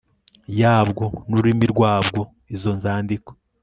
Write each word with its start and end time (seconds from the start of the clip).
yabwo 0.59 1.03
n 1.27 1.29
ururimi 1.35 1.65
rwabwo 1.73 2.21
izo 2.55 2.71
nzandiko 2.77 3.29